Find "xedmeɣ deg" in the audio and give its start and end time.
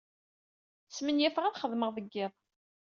1.61-2.07